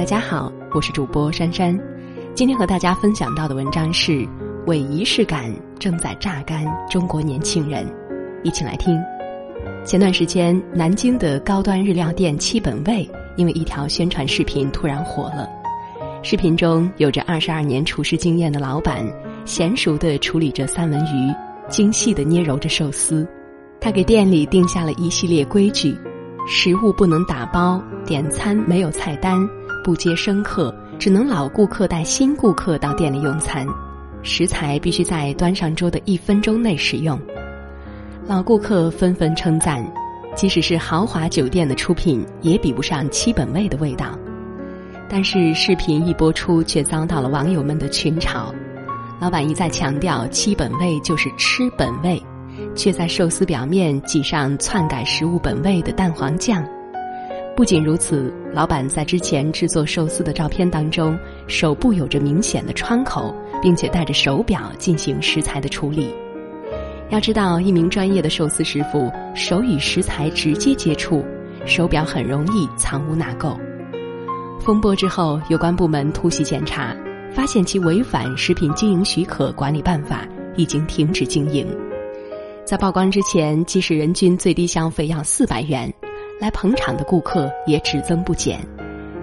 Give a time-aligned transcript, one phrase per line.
[0.00, 1.78] 大家好，我是主播珊珊。
[2.34, 4.26] 今天和大家分享到的文章是：
[4.66, 7.86] 伪仪式感正在榨干中国年轻人。
[8.42, 8.98] 一起来听。
[9.84, 15.46] 前段时间，南京的高端日料店七本味因为一条宣传视频突然火了。
[16.22, 19.06] 视频中有着二十二年厨师经验的老板，
[19.44, 21.30] 娴熟地处理着三文鱼，
[21.68, 23.28] 精细地捏揉着寿司。
[23.78, 25.94] 他给店里定下了一系列规矩：
[26.48, 29.46] 食物不能打包，点餐没有菜单，
[29.82, 33.66] 不接生客，只能老顾客带新顾客到店里用餐，
[34.22, 37.20] 食材必须在端上桌的一分钟内使用。
[38.26, 39.84] 老顾客纷纷称赞，
[40.36, 44.16] 即使是豪华酒店的出品，也比不上七本味的味道。
[45.08, 48.52] 但是视频一播出，却遭到了网友们的群嘲。
[49.20, 52.22] 老板一再强调七本味就是吃本味，
[52.74, 56.64] 却在寿司表面挤上篡改食物本味的蛋黄酱。
[57.60, 61.14] 不仅如此，老板在之前制作寿司的照片当中，
[61.46, 66.08] 手部有着明显的创口，并且带着手表进行食材的处理。
[67.10, 71.22] 要知道，一名专业的寿司师傅手与食材直接接触，
[71.66, 73.54] 手表很容易藏污纳垢。
[74.58, 76.96] 风波之后，有关部门突袭检查，
[77.30, 81.66] 发现其违反《食品经营许可管理办法》，已经停止经营。
[82.64, 85.92] 在曝光之前，即使人均最低消费要四百元，
[86.40, 88.58] 来捧场的顾客也只增不减。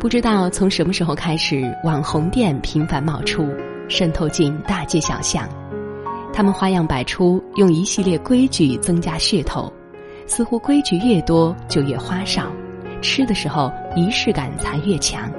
[0.00, 3.46] 不知道从什么时候开始，网红店频繁冒出，
[3.88, 5.48] 渗透进大街小巷。
[6.32, 9.70] 他们花样百出，用一系列规矩增加噱头，
[10.26, 12.46] 似乎规矩越多就越花哨，
[13.02, 15.30] 吃的时候仪式感才越强。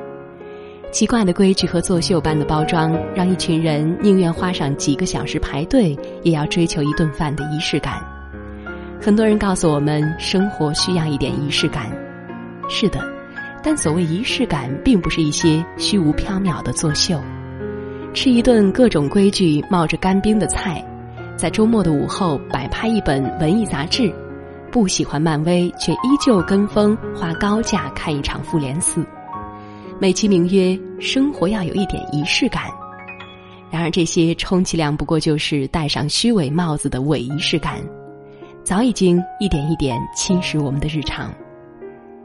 [0.92, 8.13] 奇怪的规矩和作秀般的包装，让一群人宁愿花上几个小时排队，也要追求一顿饭的仪式感。
[9.04, 11.92] 很多人告诉我们，生活需要一点仪式感。
[12.70, 13.02] 是的，
[13.62, 17.20] 但所谓仪式感，并不是一些虚无缥缈的作秀。
[18.14, 20.82] 吃一顿各种规矩冒着干冰的菜，
[21.36, 24.10] 在周末的午后摆拍一本文艺杂志，
[24.72, 29.06] 不喜欢漫威却依旧跟风花高价看一场复联四，
[30.00, 32.68] 美其名曰生活要有一点仪式感。
[33.70, 37.82] 然而这些充其量不过就是戴上虚伪帽子的伪仪式感，
[38.64, 41.34] 早已经一点一点侵蚀我们的日常。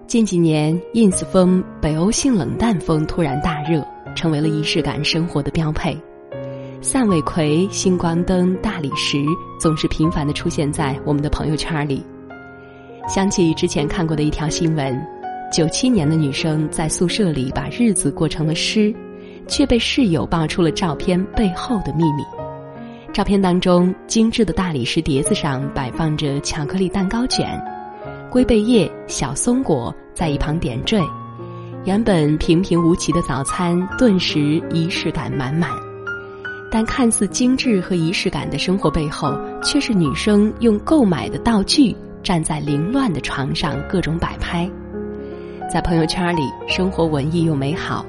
[0.06, 3.86] 近几年，ins 风、北欧性冷淡风突然大热。
[4.16, 5.96] 成为了仪式感生活的标配，
[6.80, 9.24] 散尾葵、星光灯、大理石
[9.60, 12.04] 总是频繁的出现在我们的朋友圈里。
[13.06, 15.00] 想起之前看过的一条新闻，
[15.52, 18.92] 九七年的女生在宿舍里把日子过成了诗，
[19.46, 22.24] 却被室友爆出了照片背后的秘密。
[23.18, 27.60] 照片当中，精致的大理石碟子上摆放着巧克力蛋糕卷，
[28.30, 31.02] 龟背叶、小松果在一旁点缀。
[31.84, 35.68] 原本平平无奇的早餐，顿时仪式感满满。
[36.70, 44.70] 但看似精致和仪式感的生活背后，却是女生用购买的道具站在凌乱的床上各种摆拍。
[45.68, 48.06] 在朋友圈里，生活文艺又美好，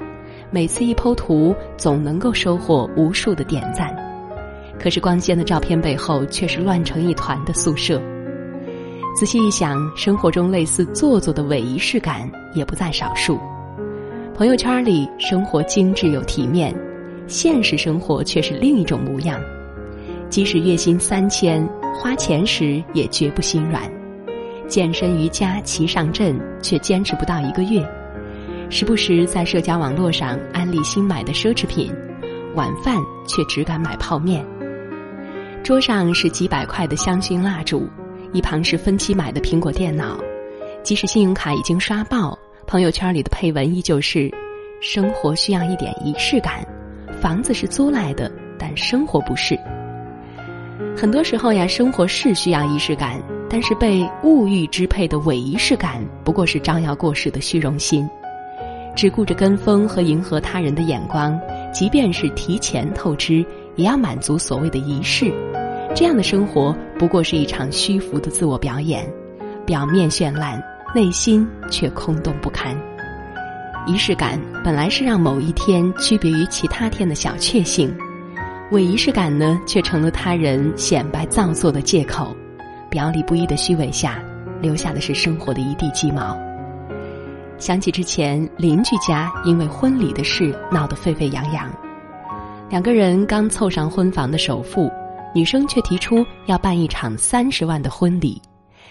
[0.52, 3.92] 每次一剖图，总能够收获无数的点赞。
[4.82, 8.00] 可是光鲜的照片背后，却是乱成一团的宿舍。
[9.14, 13.38] 仔细一想，生活中类似做作的伪仪式感也不在少数。
[14.34, 16.74] 朋友圈里生活精致又体面，
[17.26, 19.38] 现实生活却是另一种模样。
[20.30, 23.82] 即使月薪三千，花钱时也绝不心软。
[24.66, 27.86] 健身瑜伽齐上阵，却坚持不到一个月。
[28.70, 31.92] 时不时在社交网络上安利新买的奢侈品，
[32.54, 32.96] 晚饭
[33.26, 34.42] 却只敢买泡面。
[35.62, 37.88] 桌上是几百块的香薰蜡烛，
[38.32, 40.18] 一旁是分期买的苹果电脑，
[40.82, 42.36] 即使信用卡已经刷爆。
[42.66, 44.32] 朋友圈里的配文依旧是
[44.80, 46.66] ：“生活需要一点仪式感，
[47.20, 49.58] 房子是租来的，但生活不是。”
[50.96, 58.08] 很多时候呀，生活是需要仪式感，但是被物欲支配的伪仪式感，不过是招摇过市的虚荣心，
[58.96, 61.38] 只顾着跟风和迎合他人的眼光，
[61.72, 63.44] 即便是提前透支，
[63.80, 65.32] 也要满足所谓的仪式。
[65.94, 69.10] 这样的生活不过是一场虚浮的自我表演，
[69.66, 70.62] 表面绚烂。
[70.92, 72.76] 内心却空洞不堪。
[73.86, 77.96] 仪式感本来是让某一天区别于其他天的小确幸，
[78.72, 82.36] 伪仪式感呢，却成了他人显摆造作的借口。
[82.90, 84.20] 表里不一的虚伪下，
[84.60, 86.36] 留下的是生活的一地鸡毛。
[87.56, 91.70] 想起之前邻居家因为婚礼的事闹得沸沸扬扬，
[92.70, 94.88] 两个人刚凑上婚房的首付，
[95.34, 98.40] 女生却提出要办一场三十万的婚礼，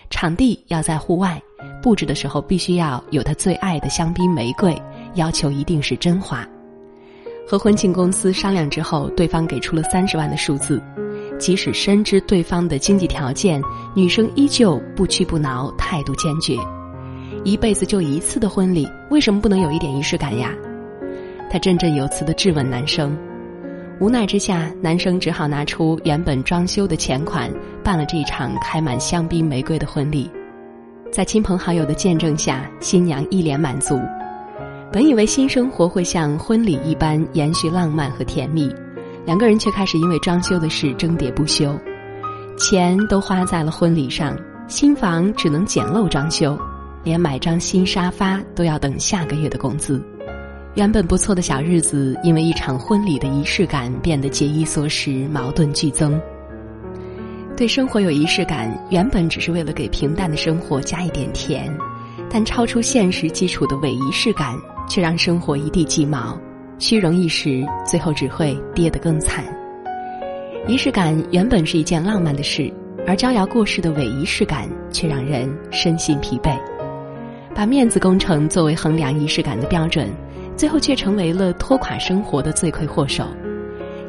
[0.10, 1.42] 场地要在户外。
[1.82, 4.76] 布置的时候必须要有她最爱的香槟玫瑰，
[5.14, 6.46] 要求一定是真花。
[7.48, 10.84] 和婚庆公司商量之后，对方给出了三十万的数字，
[11.40, 13.62] 即使深知对方的经济条件，
[13.96, 16.58] 女生依旧不屈不挠，态度坚决。
[17.46, 20.54] 一辈子就一次的婚礼，为什么不能有一点仪式感呀？
[21.50, 23.18] 她振振有词地质问男生。
[24.00, 27.52] 无奈之下，男生只好拿出原本装修的钱款，
[27.84, 30.32] 办了这场开满香槟玫瑰的婚礼。
[31.12, 34.00] 在亲朋好友的见证下，新娘一脸满足。
[34.90, 38.74] 本以为新生活会像婚礼一般延续浪漫和甜蜜，
[39.26, 41.78] 两个人却开始因为装修的事争喋不休。
[42.58, 44.34] 钱都花在了婚礼上，
[44.70, 46.58] 新房只能简陋装修，
[47.04, 50.02] 连买张新沙发都要等下个月的工资。
[50.76, 56.20] 原本不错的小日子，因为一场婚礼的仪式感变得节衣缩食，矛盾剧增。
[57.58, 61.76] 对生活有仪式感，原本只是为了给平淡的生活加一点甜，
[62.30, 64.56] 但超出现实基础的伪仪式感，
[64.88, 66.40] 却让生活一地鸡毛，
[66.78, 69.44] 虚荣一时，最后只会跌得更惨。
[70.68, 72.72] 仪式感原本是一件浪漫的事，
[73.08, 76.56] 而招摇过市的伪仪式感，却让人身心疲惫。
[77.56, 80.08] 把面子工程作为衡量仪式感的标准。
[80.60, 83.26] 最后却成为了拖垮生活的罪魁祸首。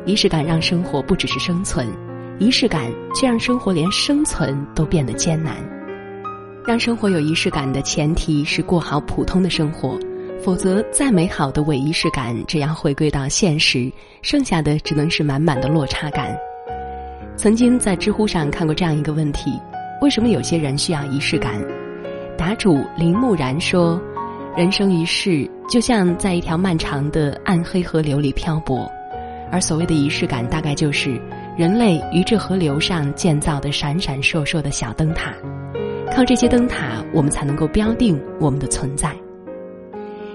[0.05, 1.87] 仪式感让生活不只是生存，
[2.41, 5.55] 仪式感却让生活连生存都变得艰难。
[6.67, 9.97] 让生活有仪式感的前提是过好普通的生活，
[10.43, 13.89] 否则再美好的伪仪式感，只要回归到现实，
[14.21, 16.37] 剩下的只能是满满的落差感。
[17.37, 19.53] 曾经在知乎上看过这样一个问题：
[20.03, 21.65] 为什么有些人需要仪式感？
[22.37, 24.03] 答主林木然说。
[24.57, 28.91] 人生一世，就像在一条漫长的暗黑河流里漂泊，
[29.51, 31.21] 而所谓的仪式感，大概就是
[31.57, 35.33] 人类于这河流上建造的闪闪烁烁的小灯塔。
[36.13, 39.15] 靠这些灯塔，我们才能够标定我们的存在。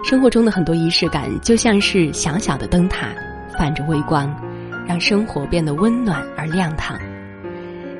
[0.01, 3.09] 生活中的很多仪式感，就像是小小的灯塔，
[3.57, 4.33] 泛着微光，
[4.87, 6.97] 让生活变得温暖而亮堂。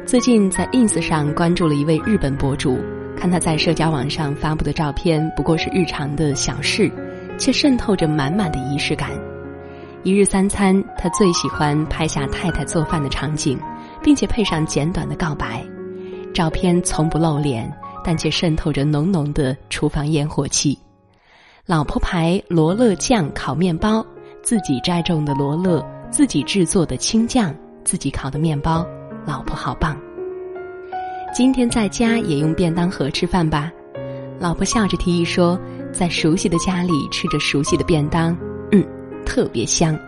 [0.05, 2.79] 最近在 ins 上关注了一位日本博主。
[3.17, 6.91] 看他在社交网上发布的照片，不过是日常的小事，
[7.37, 9.11] 却渗透着满满的仪式感。
[10.03, 13.59] 一日三餐，他最喜欢拍下太太做饭的场景，
[14.03, 15.65] 并且配上简短的告白。
[16.33, 17.71] 照片从不露脸，
[18.03, 20.77] 但却渗透着浓浓的厨房烟火气。
[21.65, 24.05] 老婆牌罗勒酱烤面包，
[24.43, 28.85] 自己摘种的罗勒，自己制作的青酱，自己烤的面包，
[29.25, 29.97] 老婆好棒。
[31.35, 33.69] 今天在家也用便当盒吃饭吧，
[34.39, 35.59] 老婆笑着提议说
[35.91, 38.33] ：“在熟悉的家里吃着熟悉的便当，
[38.71, 38.81] 嗯，
[39.25, 39.99] 特别香。”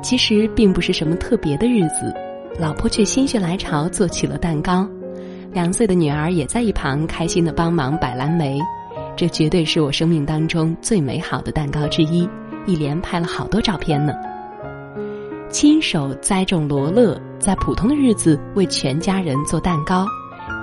[0.00, 2.14] 其实并不是什么特别的日子，
[2.60, 4.88] 老婆却心血来潮做起了蛋糕，
[5.52, 8.56] 两岁的女儿也在一旁开心的帮忙摆蓝莓，
[9.16, 12.30] 这绝对是我生命当中最美好的蛋糕之一，
[12.66, 14.12] 一连拍了好多照片呢。
[15.48, 20.06] 亲手栽种罗勒，在普通的日子为全家人做蛋糕。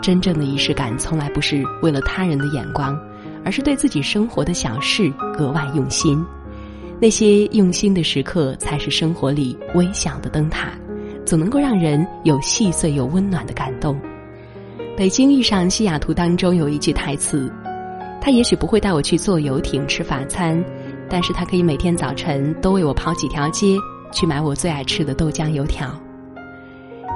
[0.01, 2.97] 真正的仪式感，从来不是为了他人的眼光，
[3.43, 6.23] 而是对自己生活的小事格外用心。
[6.99, 10.69] 那些用心的时刻，才是生活里微小的灯塔，
[11.25, 13.95] 总能够让人有细碎又温暖的感动。
[14.97, 17.53] 《北京遇上西雅图》当中有一句台词
[18.19, 20.63] ：“他也许不会带我去坐游艇吃法餐，
[21.07, 23.75] 但是他可以每天早晨都为我跑几条街，
[24.11, 25.87] 去买我最爱吃的豆浆油条。”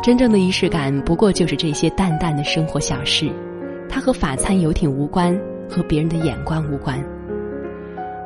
[0.02, 3.32] 真正的仪式感，不过就是这些淡淡的生活小事，
[3.88, 5.40] 它和法餐游艇无关，
[5.70, 7.00] 和别人的眼光无关。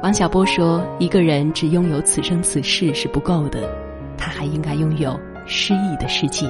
[0.01, 3.69] 王小波说：“一个人只拥有此生此世是不够的，
[4.17, 6.47] 他还应该拥有诗意的世界。”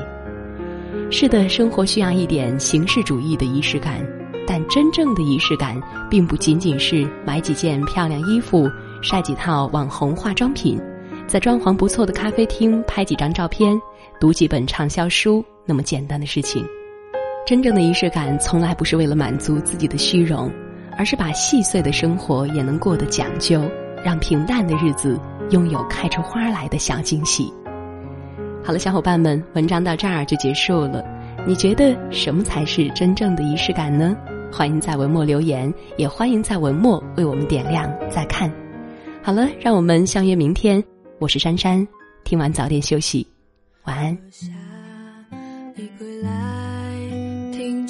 [1.09, 4.05] 是的，生活需要一点形式主义的仪式感，
[4.45, 5.75] 但真正的仪式感，
[6.07, 8.69] 并不仅仅是买几件漂亮衣服、
[9.01, 10.79] 晒几套网红化妆品，
[11.25, 13.75] 在装潢不错的咖啡厅拍几张照片。
[14.19, 16.65] 读几本畅销书那么简单的事情，
[17.45, 20.51] 真正的仪式感从来不是为了满足自己的虚荣，
[20.97, 23.61] 而是把细碎的生活也能过得讲究，
[24.03, 25.19] 让平淡的日子
[25.51, 27.51] 拥有开出花来的小惊喜。
[28.63, 31.03] 好了，小伙伴们，文章到这儿就结束了。
[31.45, 34.15] 你觉得什么才是真正的仪式感呢？
[34.51, 38.51] 欢迎在文末留言，也欢迎在文末为我们点亮再看。
[39.21, 40.81] 好了，让我们相约明天。
[41.19, 41.85] 我是珊珊，
[42.23, 43.34] 听完早点休息。
[43.85, 44.17] 晚安。
[45.75, 46.31] 你归来
[47.53, 47.87] 听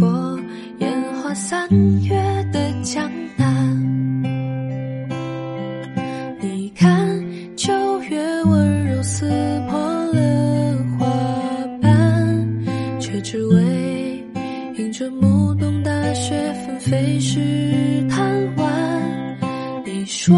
[0.00, 0.40] 过
[0.78, 0.90] 烟
[1.22, 1.68] 花三
[2.00, 2.16] 月
[2.50, 3.46] 的江南，
[6.40, 7.06] 你看
[7.54, 7.70] 秋
[8.04, 9.28] 月温柔撕
[9.68, 11.06] 破了花
[11.82, 14.24] 瓣，却只为
[14.78, 17.38] 迎着暮冬大雪纷飞时
[18.08, 19.38] 贪玩。
[19.84, 20.34] 你说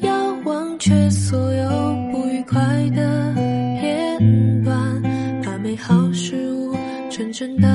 [0.00, 3.34] 要忘却所有不愉快的
[3.80, 5.02] 片段，
[5.42, 6.76] 把美好事物
[7.10, 7.66] 纯真的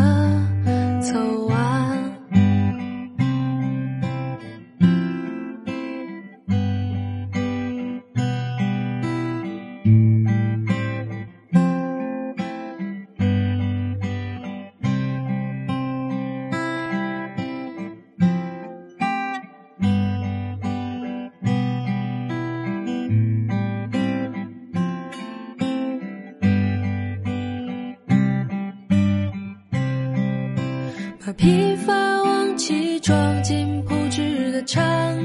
[31.27, 31.93] 把疲乏
[32.24, 34.79] 忘记装进铺纸的长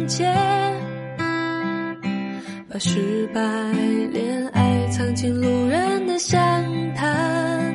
[0.09, 0.25] 街，
[2.69, 3.41] 把失败
[4.13, 6.41] 恋爱藏进路人的详
[6.97, 7.73] 谈，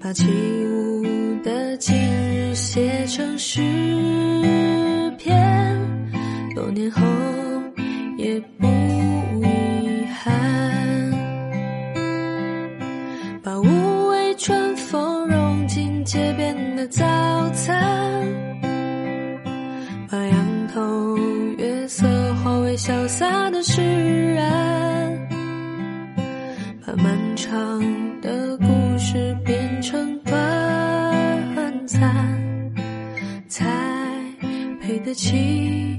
[0.00, 0.24] 把起
[0.64, 1.04] 舞
[1.44, 3.60] 的今日写成诗
[5.18, 5.78] 篇，
[6.54, 7.02] 多年后
[8.16, 8.66] 也不
[27.56, 27.80] 长
[28.20, 28.66] 的故
[28.98, 30.36] 事变成短
[31.86, 32.14] 暂，
[33.48, 33.64] 才
[34.78, 35.98] 配得起。